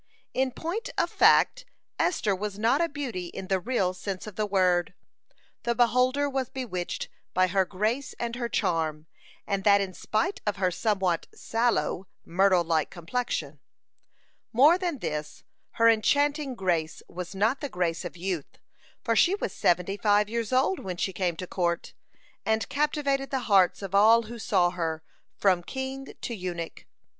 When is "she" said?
19.15-19.35, 20.97-21.13